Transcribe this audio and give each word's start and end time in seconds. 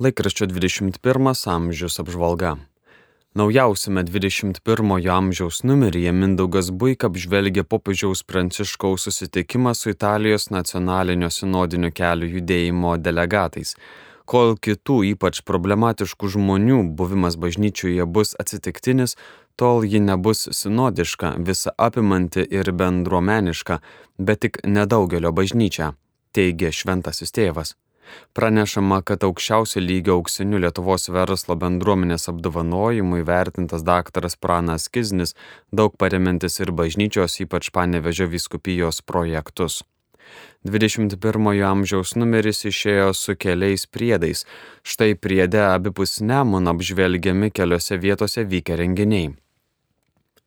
Laikraščio 0.00 0.46
21 0.48 1.48
amžius 1.52 2.00
apžvalga. 2.00 2.54
Naujausiame 3.36 4.00
21 4.08 5.08
amžiaus 5.12 5.58
numeryje 5.62 6.12
Mindaugas 6.12 6.70
Buika 6.72 7.10
apžvelgia 7.10 7.64
popiežiaus 7.68 8.22
Pranciškaus 8.24 9.04
susitikimą 9.04 9.74
su 9.74 9.90
Italijos 9.90 10.48
nacionalinio 10.50 11.28
sinodinio 11.30 11.90
kelio 11.92 12.30
judėjimo 12.32 12.94
delegatais. 12.96 13.74
Kol 14.24 14.56
kitų 14.56 14.96
ypač 15.10 15.42
problematiškų 15.44 16.32
žmonių 16.36 16.80
buvimas 16.96 17.36
bažnyčioje 17.36 18.08
bus 18.08 18.32
atsitiktinis, 18.40 19.18
tol 19.60 19.84
ji 19.84 20.00
nebus 20.00 20.48
sinodiška, 20.62 21.34
visa 21.44 21.76
apimanti 21.76 22.48
ir 22.48 22.72
bendruomeniška, 22.72 23.82
bet 24.16 24.46
tik 24.48 24.62
nedaugelio 24.64 25.36
bažnyčia, 25.36 25.92
teigia 26.32 26.72
šventasis 26.72 27.36
tėvas. 27.36 27.76
Pranešama, 28.32 29.02
kad 29.02 29.24
aukščiausio 29.26 29.82
lygio 29.82 30.16
auksiniu 30.18 30.60
Lietuvos 30.62 31.08
verslo 31.12 31.56
bendruomenės 31.58 32.28
apdovanojimu 32.32 33.20
įvertintas 33.22 33.84
daktaras 33.86 34.36
Pranas 34.36 34.88
Kiznis, 34.88 35.36
daug 35.72 35.96
paremintis 35.98 36.60
ir 36.60 36.72
bažnyčios, 36.72 37.40
ypač 37.44 37.70
panevežio 37.74 38.30
viskupijos 38.30 39.02
projektus. 39.02 39.82
21 40.68 41.16
amžiaus 41.66 42.14
numeris 42.20 42.66
išėjo 42.68 43.12
su 43.16 43.34
keliais 43.40 43.86
priedais, 43.86 44.44
štai 44.84 45.14
priede 45.16 45.62
abipus 45.64 46.20
Nemon 46.20 46.68
apžvelgiami 46.74 47.50
keliose 47.50 47.96
vietose 47.96 48.44
vykę 48.44 48.76
renginiai. 48.76 49.32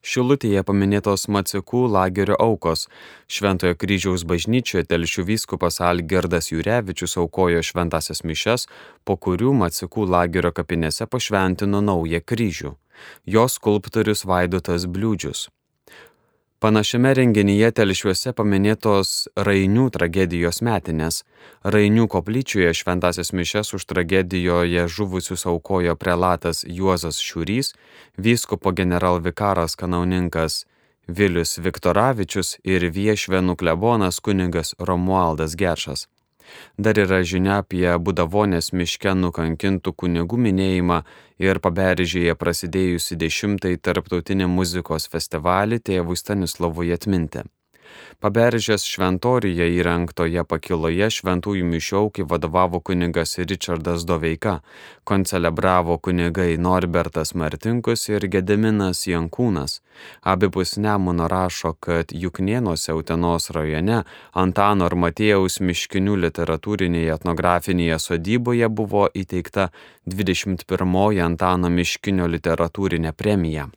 Šilutėje 0.04 0.66
paminėtos 0.68 1.30
Macikų 1.32 1.86
lagerio 1.88 2.36
aukos. 2.44 2.90
Šventojo 3.32 3.78
kryžiaus 3.80 4.26
bažnyčioje 4.28 4.84
telšių 4.92 5.24
vyskupas 5.32 5.80
Algerdas 5.80 6.52
Jurevičius 6.52 7.16
aukojo 7.24 7.64
šventasias 7.64 8.26
mišes, 8.28 8.68
po 9.08 9.16
kurių 9.16 9.56
Macikų 9.64 10.04
lagerio 10.12 10.52
kapinėse 10.52 11.08
pašventino 11.08 11.80
naują 11.80 12.20
kryžių. 12.20 12.76
Jos 13.24 13.60
skulptorius 13.62 14.28
Vaidotas 14.28 14.86
Bliūdžius. 14.92 15.48
Panašiame 16.64 17.10
renginyje 17.18 17.74
telšiuose 17.76 18.32
paminėtos 18.38 19.10
Rainių 19.48 19.90
tragedijos 19.92 20.62
metinės. 20.64 21.18
Rainių 21.76 22.06
koplyčioje 22.14 22.70
šventasias 22.80 23.34
mišes 23.36 23.74
už 23.76 23.84
tragedijoje 23.90 24.86
žuvusius 24.88 25.44
aukojo 25.52 25.98
prelatas 26.00 26.64
Juozas 26.64 27.20
Šiurys, 27.20 27.74
vyskupo 28.16 28.72
generalvikaras 28.72 29.76
kanauninkas 29.76 30.62
Vilius 31.12 31.58
Viktoravičius 31.60 32.56
ir 32.64 32.88
viešvenų 32.96 33.58
klebonas 33.60 34.24
kunigas 34.24 34.72
Romualdas 34.80 35.60
Gečas. 35.60 36.08
Dar 36.78 37.00
yra 37.00 37.22
žinia 37.24 37.60
apie 37.64 37.88
Budavonės 38.08 38.72
miške 38.74 39.16
nukankintų 39.24 39.96
kunigų 40.04 40.40
minėjimą 40.48 41.02
ir 41.48 41.62
paberžėje 41.64 42.36
prasidėjusi 42.44 43.20
dešimtai 43.26 43.76
tarptautinį 43.78 44.50
muzikos 44.60 45.10
festivalį 45.14 45.82
tėvui 45.92 46.20
Stanislavui 46.20 46.94
atminti. 46.96 47.48
Paberžės 48.24 48.86
šventorijoje 48.88 49.74
įrengtoje 49.82 50.44
pakiloje 50.48 51.10
šventųjų 51.12 51.66
mišiaukai 51.68 52.24
vadovavo 52.24 52.80
kunigas 52.80 53.36
Richardas 53.38 54.06
Doveika, 54.08 54.62
koncelebravo 55.04 55.98
kunigai 56.00 56.56
Norbertas 56.56 57.34
Martinkus 57.36 58.08
ir 58.08 58.28
Gedeminas 58.32 59.02
Jankūnas. 59.10 59.82
Abipus 60.22 60.78
Nemuno 60.78 61.28
rašo, 61.28 61.74
kad 61.74 62.16
Juknienuose 62.16 62.96
Utenos 62.96 63.50
rajone 63.52 64.04
Antano 64.32 64.88
ir 64.88 64.96
Matėjaus 65.04 65.60
miškinių 65.60 66.16
literatūrinėje 66.24 67.12
etnografinėje 67.18 68.00
sodyboje 68.00 68.72
buvo 68.72 69.10
įteikta 69.12 69.68
21 70.08 71.28
Antano 71.28 71.70
miškinio 71.70 72.32
literatūrinė 72.32 73.12
premija. 73.12 73.68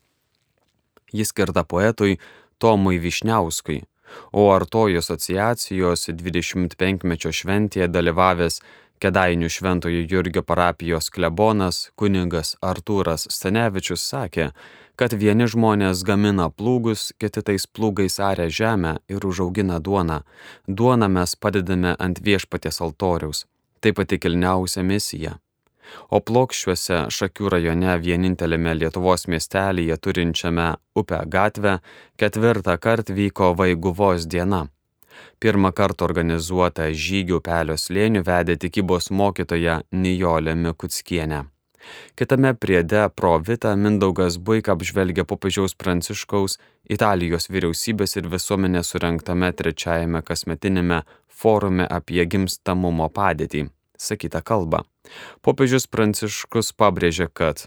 Jis 1.13 1.35
skirta 1.35 1.67
poetui 1.67 2.21
Tomui 2.63 3.03
Višniauskui 3.03 3.83
o 4.33 4.49
Artojų 4.55 5.03
asociacijos 5.03 6.09
25-mečio 6.09 7.33
šventėje 7.35 7.89
dalyvavęs 7.93 8.61
Kedainių 9.03 9.51
Šventojo 9.53 10.07
Jurgio 10.09 10.41
parapijos 10.43 11.11
klebonas 11.13 11.91
kuningas 12.01 12.55
Artūras 12.65 13.27
Stanevičius 13.29 14.07
sakė, 14.09 14.51
kad 14.97 15.13
vieni 15.13 15.45
žmonės 15.53 16.01
gamina 16.09 16.49
plūgus, 16.49 17.11
kiti 17.21 17.45
tais 17.45 17.69
plūgais 17.69 18.17
aria 18.25 18.49
žemę 18.49 18.97
ir 19.13 19.27
užaugina 19.29 19.81
duoną. 19.81 20.23
Duoną 20.67 21.11
mes 21.13 21.37
padedame 21.37 21.93
ant 22.01 22.23
viešpaties 22.25 22.81
altoriaus. 22.81 23.45
Tai 23.85 23.93
pati 23.93 24.17
kilniausia 24.19 24.83
misija 24.83 25.37
o 26.11 26.21
plokščiuose 26.21 27.03
Šakių 27.17 27.53
rajone 27.57 27.97
vienintelėme 28.03 28.77
Lietuvos 28.79 29.27
miestelyje 29.33 29.99
turinčiame 30.03 30.69
upę 30.99 31.21
gatvę 31.35 31.79
ketvirtą 32.21 32.79
kartą 32.79 33.17
vyko 33.17 33.53
Vaiguvos 33.59 34.27
diena. 34.27 34.67
Pirmą 35.41 35.73
kartą 35.73 36.05
organizuotą 36.09 36.89
žygių 37.07 37.43
pelio 37.49 37.77
slėnių 37.81 38.23
vedė 38.27 38.57
tikybos 38.65 39.11
mokytoja 39.11 39.83
Nijolė 39.93 40.57
Mikutskienė. 40.65 41.45
Kitame 42.19 42.55
priede 42.55 43.09
pro 43.15 43.37
Vita 43.49 43.77
Mindaugas 43.77 44.39
Buika 44.39 44.75
apžvelgia 44.75 45.25
popiežiaus 45.25 45.77
Pranciškaus 45.79 46.59
Italijos 46.97 47.47
vyriausybės 47.53 48.19
ir 48.19 48.29
visuomenės 48.33 48.91
surinktame 48.95 49.53
trečiajame 49.61 50.25
kasmetinėme 50.27 51.03
forume 51.29 51.87
apie 52.01 52.27
gimstamumo 52.27 53.09
padėtį 53.21 53.69
sakytą 53.99 54.43
kalbą. 54.43 54.85
Popiežius 55.43 55.87
Pranciškus 55.91 56.73
pabrėžė, 56.77 57.29
kad 57.33 57.67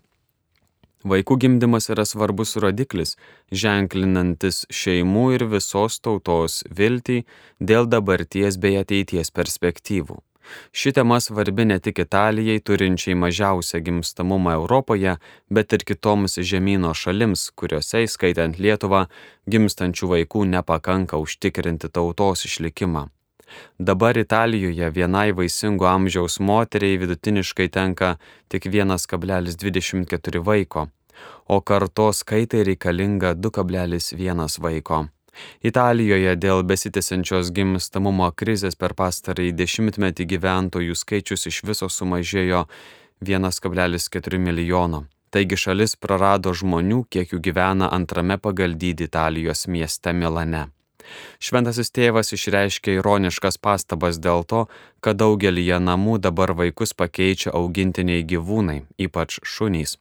Vaikų 1.08 1.38
gimdymas 1.40 1.86
yra 1.94 2.04
svarbus 2.04 2.58
rodiklis, 2.60 3.14
ženklinantis 3.56 4.66
šeimų 4.68 5.30
ir 5.38 5.46
visos 5.48 5.96
tautos 6.04 6.60
viltį 6.68 7.22
dėl 7.64 7.88
dabarties 7.88 8.58
bei 8.60 8.76
ateities 8.76 9.32
perspektyvų. 9.32 10.20
Ši 10.72 10.92
tema 10.98 11.20
svarbi 11.24 11.66
ne 11.66 11.78
tik 11.80 12.02
Italijai, 12.04 12.60
turinčiai 12.60 13.16
mažiausią 13.16 13.80
gimstamumą 13.86 14.58
Europoje, 14.60 15.16
bet 15.50 15.74
ir 15.78 15.86
kitoms 15.88 16.36
žemynų 16.52 16.92
šalims, 16.98 17.46
kuriuose, 17.56 18.04
įskaitant 18.04 18.60
Lietuvą, 18.60 19.06
gimstančių 19.48 20.12
vaikų 20.16 20.44
nepakanka 20.56 21.22
užtikrinti 21.22 21.88
tautos 21.94 22.44
išlikimą. 22.50 23.08
Dabar 23.80 24.18
Italijoje 24.18 24.90
vienai 24.96 25.32
vaisingo 25.32 25.88
amžiaus 25.88 26.40
moteriai 26.40 26.98
vidutiniškai 27.02 27.70
tenka 27.70 28.16
tik 28.48 28.66
1,24 28.66 30.44
vaiko, 30.46 30.88
o 31.48 31.62
kartos 31.62 32.24
kaitai 32.24 32.64
reikalinga 32.64 33.34
2,1 33.36 34.60
vaiko. 34.62 35.06
Italijoje 35.64 36.34
dėl 36.36 36.64
besitęsiančios 36.68 37.52
gimstamumo 37.56 38.32
krizės 38.42 38.76
per 38.80 38.96
pastarąjį 39.02 39.54
dešimtmetį 39.62 40.26
gyventojų 40.34 40.98
skaičius 41.02 41.48
iš 41.52 41.62
viso 41.70 41.90
sumažėjo 41.90 42.66
1,4 43.26 44.42
milijono. 44.48 45.06
Taigi 45.30 45.60
šalis 45.62 45.96
prarado 45.96 46.56
žmonių, 46.58 47.04
kiek 47.14 47.36
jų 47.36 47.40
gyvena 47.46 47.92
antrame 47.94 48.40
pagal 48.42 48.74
dydį 48.82 49.10
Italijos 49.12 49.68
mieste 49.70 50.14
Milane. 50.14 50.66
Šventasis 51.40 51.92
tėvas 51.96 52.34
išreiškė 52.36 53.00
ironiškas 53.00 53.58
pastabas 53.58 54.20
dėl 54.20 54.44
to, 54.44 54.66
kad 55.04 55.20
daugelįje 55.20 55.80
namų 55.84 56.20
dabar 56.24 56.54
vaikus 56.58 56.94
pakeičia 56.94 57.54
augintiniai 57.56 58.26
gyvūnai, 58.28 58.84
ypač 59.00 59.40
šunys. 59.44 59.98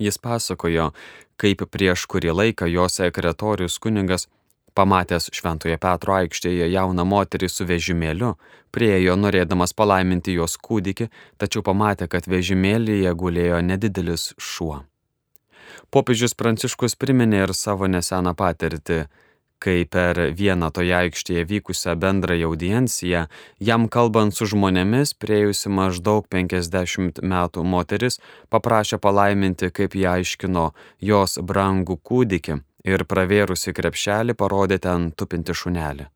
Jis 0.00 0.16
pasakojo, 0.16 0.92
kaip 1.40 1.66
prieš 1.68 2.06
kurį 2.08 2.32
laiką 2.32 2.68
jo 2.70 2.86
sekretorius 2.88 3.78
kuningas, 3.82 4.28
pamatęs 4.74 5.28
Šventoje 5.34 5.76
Petro 5.82 6.14
aikštėje 6.16 6.70
jauną 6.72 7.04
moterį 7.04 7.48
su 7.50 7.66
vežimėliu, 7.68 8.34
priejo 8.72 9.16
norėdamas 9.18 9.74
palaiminti 9.76 10.36
jos 10.38 10.56
kūdikį, 10.56 11.10
tačiau 11.42 11.64
pamatė, 11.66 12.08
kad 12.08 12.28
vežimėlyje 12.30 13.12
gulėjo 13.22 13.60
nedidelis 13.66 14.30
šuo. 14.38 14.84
Popiežius 15.90 16.36
Pranciškus 16.38 16.94
priminė 16.94 17.44
ir 17.44 17.54
savo 17.56 17.88
neseną 17.90 18.36
patirtį 18.38 19.02
kai 19.60 19.84
per 19.84 20.18
vieną 20.36 20.70
toje 20.72 20.94
aikštėje 20.96 21.44
vykusią 21.52 21.94
bendrąją 22.00 22.48
audienciją, 22.48 23.26
jam 23.60 23.88
kalbant 23.92 24.36
su 24.36 24.48
žmonėmis, 24.48 25.12
priejusi 25.20 25.68
maždaug 25.68 26.26
50 26.32 27.20
metų 27.20 27.64
moteris, 27.64 28.18
paprašė 28.48 28.98
palaiminti, 28.98 29.70
kaip 29.70 29.94
jie 29.94 30.08
aiškino, 30.14 30.70
jos 31.00 31.38
brangų 31.44 32.00
kūdikį 32.00 32.56
ir 32.88 33.04
pravėrusi 33.04 33.76
krepšelį 33.76 34.36
parodė 34.40 34.80
ten 34.80 35.10
tupinti 35.12 35.54
šunelį. 35.54 36.08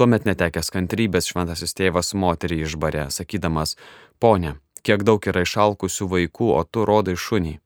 Tuomet 0.00 0.24
netekęs 0.24 0.72
kantrybės 0.72 1.28
šventasis 1.28 1.76
tėvas 1.76 2.14
moterį 2.16 2.62
išbarė, 2.64 3.08
sakydamas, 3.12 3.76
ponė, 4.22 4.56
kiek 4.80 5.04
daug 5.04 5.20
yra 5.28 5.44
išalkusių 5.44 6.08
vaikų, 6.14 6.52
o 6.56 6.62
tu 6.64 6.88
rodai 6.88 7.18
šunį. 7.20 7.58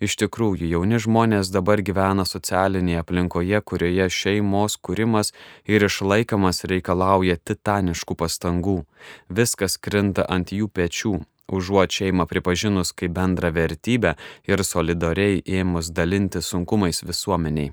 Iš 0.00 0.16
tikrųjų, 0.22 0.68
jauni 0.74 1.00
žmonės 1.02 1.50
dabar 1.54 1.82
gyvena 1.84 2.26
socialinėje 2.28 3.02
aplinkoje, 3.02 3.60
kurioje 3.60 4.08
šeimos 4.10 4.78
kūrimas 4.78 5.32
ir 5.66 5.86
išlaikamas 5.88 6.64
reikalauja 6.70 7.36
titaniškų 7.36 8.18
pastangų. 8.24 8.80
Viskas 9.28 9.78
krinta 9.78 10.26
ant 10.28 10.52
jų 10.52 10.68
pečių, 10.68 11.14
užuot 11.48 11.94
šeimą 12.00 12.26
pripažinus 12.30 12.92
kaip 12.96 13.14
bendrą 13.16 13.52
vertybę 13.54 14.16
ir 14.48 14.64
solidariai 14.64 15.42
ėmus 15.60 15.92
dalinti 15.92 16.42
sunkumais 16.42 17.04
visuomeniai. 17.04 17.72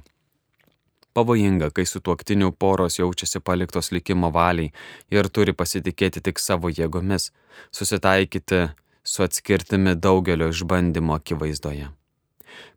Pavojinga, 1.13 1.71
kai 1.75 1.83
su 1.85 1.99
tuoktiniu 1.99 2.51
poros 2.51 2.95
jaučiasi 2.99 3.41
paliktos 3.43 3.91
likimo 3.91 4.29
valiai 4.31 4.71
ir 5.11 5.27
turi 5.27 5.51
pasitikėti 5.51 6.23
tik 6.23 6.39
savo 6.39 6.71
jėgomis, 6.71 7.33
susitaikyti 7.75 8.61
su 9.03 9.23
atskirtimi 9.23 9.95
daugelio 9.95 10.49
išbandymo 10.53 11.17
akivaizdoje. 11.19 11.89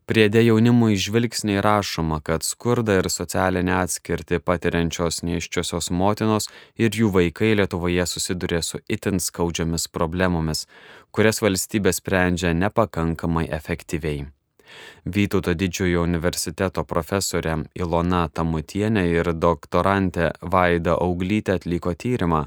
Priedė 0.05 0.43
jaunimui 0.45 0.99
žvilgsniai 1.01 1.63
rašoma, 1.65 2.19
kad 2.21 2.45
skurda 2.45 2.99
ir 2.99 3.09
socialinė 3.09 3.73
atskirti 3.79 4.37
patiriančios 4.37 5.23
neiščiosios 5.25 5.89
motinos 5.89 6.45
ir 6.77 6.93
jų 6.93 7.09
vaikai 7.15 7.55
Lietuvoje 7.57 8.05
susiduria 8.11 8.61
su 8.61 8.83
itin 8.85 9.17
skaudžiomis 9.17 9.89
problemomis, 9.89 10.67
kurias 11.09 11.41
valstybė 11.41 11.95
sprendžia 11.97 12.53
nepakankamai 12.53 13.47
efektyviai. 13.59 14.27
Vytauto 15.05 15.53
didžiojo 15.53 16.03
universiteto 16.03 16.83
profesorė 16.83 17.55
Ilona 17.77 18.25
Tamutienė 18.33 19.05
ir 19.11 19.31
doktorantė 19.33 20.31
Vaida 20.41 20.97
Auglytė 20.97 21.59
atliko 21.59 21.93
tyrimą, 21.93 22.45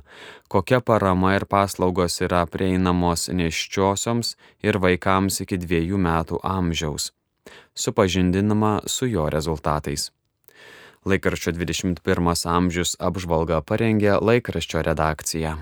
kokia 0.48 0.80
parama 0.80 1.36
ir 1.36 1.46
paslaugos 1.46 2.20
yra 2.24 2.44
prieinamos 2.46 3.28
neščiosioms 3.30 4.34
ir 4.62 4.80
vaikams 4.82 5.40
iki 5.46 5.60
dviejų 5.64 6.02
metų 6.08 6.42
amžiaus. 6.42 7.12
Supažindinama 7.74 8.80
su 8.86 9.06
jo 9.06 9.28
rezultatais. 9.30 10.10
Laikraščio 11.08 11.54
21 11.54 12.46
amžius 12.52 12.96
apžvalga 12.98 13.62
parengė 13.62 14.18
laikraščio 14.18 14.82
redakcija. 14.82 15.56